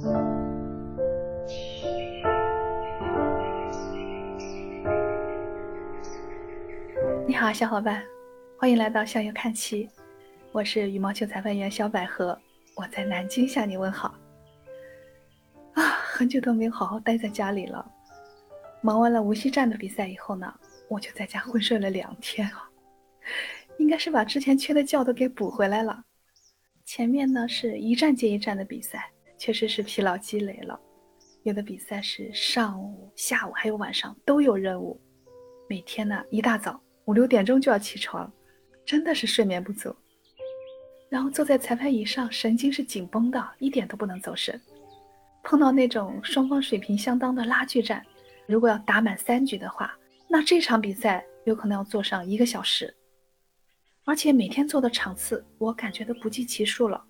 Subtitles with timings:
[0.00, 0.06] 你
[7.34, 8.02] 好，小伙伴，
[8.58, 9.90] 欢迎来到向右看齐，
[10.52, 12.38] 我是羽毛球裁判员小百合，
[12.74, 14.14] 我在南京向你问好。
[15.74, 17.86] 啊，很久都没有好好待在家里了，
[18.80, 20.50] 忙完了无锡站的比赛以后呢，
[20.88, 22.70] 我就在家昏睡了两天啊，
[23.76, 26.04] 应该是把之前缺的觉都给补回来了。
[26.86, 29.10] 前面呢是一站接一站的比赛，
[29.40, 30.78] 确实是疲劳积累了。
[31.44, 35.00] 有的比赛是上午、下午还有晚上都有任务，
[35.66, 38.30] 每天呢一大早五六点钟就要起床，
[38.84, 39.96] 真的是睡眠不足。
[41.08, 44.60] 然后坐在裁判椅上，神经是紧绷的，一点都不能走神。
[45.42, 48.04] 碰到那种双方水平相当的拉锯战，
[48.46, 49.96] 如果要打满三局的话，
[50.28, 52.94] 那这场比赛有可能要做上一个小时。
[54.04, 57.02] 而且每天做的场次，我感觉都不计其数了，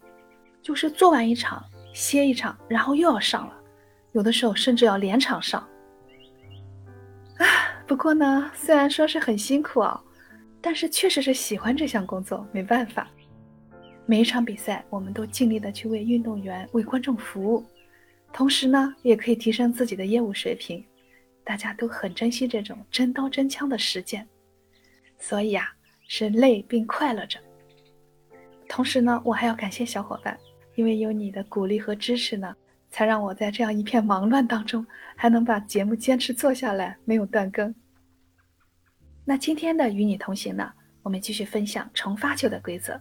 [0.62, 3.55] 就是做完一场歇一场，然后又要上了，
[4.12, 5.61] 有的时候甚至要连场上。
[7.39, 7.47] 啊，
[7.87, 10.03] 不过呢，虽然说是很辛苦啊，
[10.61, 13.09] 但是确实是喜欢这项工作，没办法。
[14.06, 17.64] 每一场比赛，我们都尽力的去为运动员、为观众服务，
[18.33, 20.84] 同时呢，也可以提升自己的业务水平。
[21.45, 24.27] 大家都很珍惜这种真刀真枪的实践，
[25.19, 25.67] 所以啊。
[26.12, 27.39] 是累并快乐着，
[28.69, 30.36] 同时呢，我还要感谢小伙伴，
[30.81, 32.56] 因为有你的鼓励和支持呢，
[32.91, 37.75] 才让我在这样一片忙乱当中，还能把节目坚持做下来，没有断更。
[39.27, 42.98] 那今天的与你同行呢，我们继续分享重发球的规则。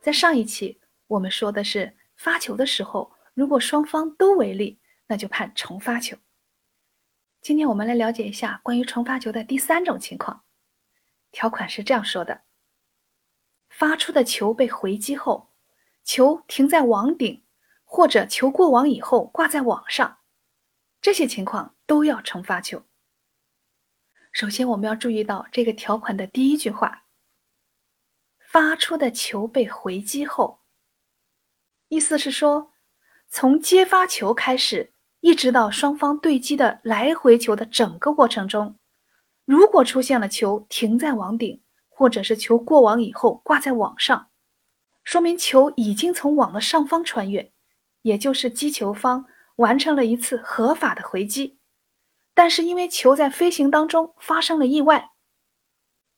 [0.00, 6.16] 在上一期我们说的是发球的时候，如果双方都违例，那就判重发球。
[7.40, 10.44] 今天我们来了解一下关于重发球的第三种情况。
[11.30, 12.42] 条款是这样说的：
[13.68, 15.52] 发出的球被回击后，
[16.04, 17.44] 球停在网顶，
[17.84, 20.20] 或者球过网以后挂在网上，
[21.02, 22.84] 这些情况都要重发球。
[24.32, 27.02] 首先，我们要注意到这个条款的第一句话。
[28.38, 30.63] 发出的球被回击后，
[31.94, 32.72] 意思是说，
[33.28, 38.76] 从接发球开始，一直到双方对击的来回球的整个过程中，
[39.44, 44.28] 如果出现了球停在网顶，或者是球过网以后挂在网上，
[45.04, 47.52] 说明球已经从网的上方穿越，
[48.02, 51.60] 也就是击球方完成了一次合法的回击。
[52.34, 55.12] 但是因为球在飞行当中发生了意外。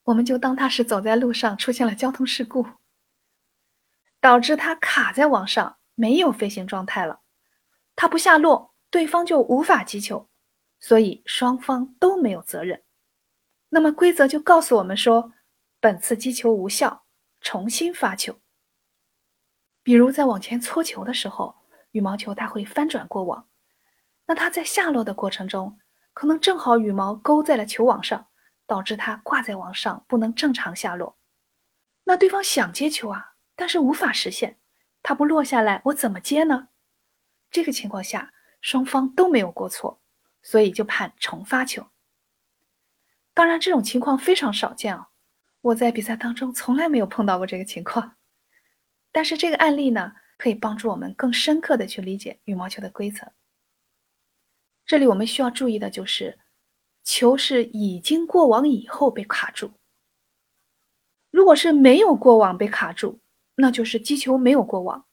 [0.05, 2.65] 我们就当它是走在路上出现了交通事故，
[4.27, 7.21] 导致他卡在网上没有飞行状态了，
[7.95, 10.29] 他不下落，对方就无法击球，
[10.81, 12.83] 所以双方都没有责任。
[13.69, 15.33] 那么规则就告诉我们说，
[15.79, 17.05] 本次击球无效，
[17.41, 18.37] 重新发球。
[19.85, 21.55] 比如在往前搓球的时候，
[21.93, 23.47] 羽毛球它会翻转过网，
[24.27, 25.79] 那它在下落的过程中，
[26.13, 28.27] 可能正好羽毛勾在了球网上。
[28.67, 31.17] 导致它挂在网上不能正常下落，
[32.03, 34.59] 那对方想接球啊，但是无法实现，
[35.03, 36.69] 它不落下来，我怎么接呢？
[37.51, 40.01] 这个情况下双方都没有过错，
[40.43, 41.89] 所以就判重发球。
[43.35, 45.09] 当然这种情况非常少见啊，
[45.63, 48.17] 我在比赛当中从来没有碰到过这个情况。
[49.11, 53.33] 但是这个案例呢，可以帮助我们更深刻的去理解羽毛球的规则。
[54.85, 56.39] 这里我们需要注意的就是。
[57.09, 59.71] 球是已经过网以后被卡住，
[61.31, 63.21] 如果是没有过网被卡住，
[63.57, 65.07] 那就是击球没有过网，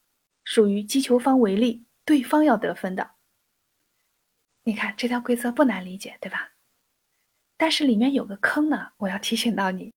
[0.44, 3.16] 属于击球方为例，对方要得分的。
[4.64, 6.52] 你看这条规则不难理解，对吧？
[7.58, 9.92] 但是里面有个坑呢，我要提醒到你，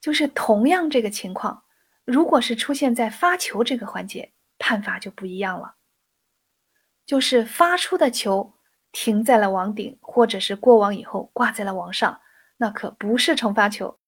[0.00, 1.64] 就是同样这个情况，
[2.04, 5.76] 如果是出现在发球这个环节，判罚就不一样了，
[7.06, 8.54] 就是发出的球。
[8.90, 12.22] 停在了网顶，或者是过网以后挂在了网上，
[12.56, 14.00] 那可不是重发球。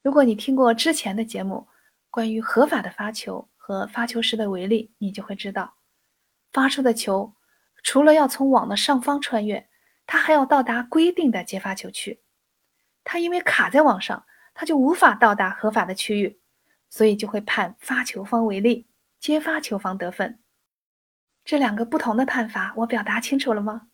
[0.00, 1.66] 如果你听过之前的节目，
[2.14, 5.74] 关于合法的发球和发球时的违例，你就会知道，
[6.52, 7.34] 发出的球
[7.82, 9.68] 除了要从网的上方穿越，
[10.06, 12.22] 它还要到达规定的接发球区。
[13.02, 14.24] 它因为卡在网上，
[14.54, 16.40] 它就无法到达合法的区域，
[16.88, 18.86] 所以就会判发球方违例，
[19.18, 20.38] 接发球方得分。
[21.44, 23.88] 这两个不同的判罚，我表达清楚了吗？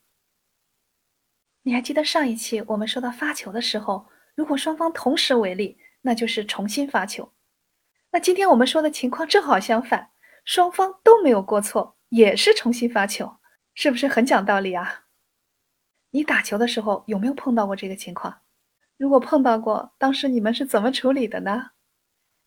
[1.62, 7.32] 你还记得上一期我们说到发球的时候，如果双方同时违例，那就是重新发球。
[8.12, 10.10] 那今天我们说的情况正好相反，
[10.44, 13.36] 双方都没有过错，也是重新发球，
[13.74, 15.04] 是不是很讲道理啊？
[16.10, 18.36] 你打球的时候有没有碰到过这个情况？
[18.96, 21.70] 如果碰到过，当时你们是怎么处理的呢？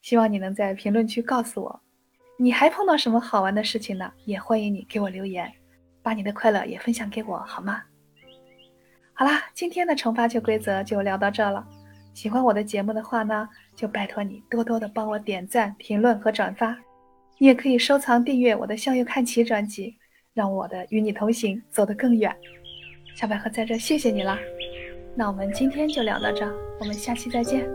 [0.01, 1.81] 希望你能在评论区告诉我。
[2.37, 4.11] 你还碰到什么好玩的事情呢？
[4.25, 5.49] 也欢迎你给我留言，
[6.01, 7.81] 把你的快乐也分享给我，好吗？
[9.13, 11.65] 好啦，今天的惩罚球规则就聊到这了。
[12.13, 16.77] 喜欢我的节目的话呢，就拜托你多多的帮我点赞、评论和转发。
[17.39, 19.95] 你也可以收藏订阅我的《向右看齐》专辑，
[20.33, 22.33] 让我的与你同行走得更远。
[23.15, 24.37] 小百合在这谢谢你了。
[25.15, 26.45] 那我们今天就聊到这，
[26.79, 27.67] 我们下期再见。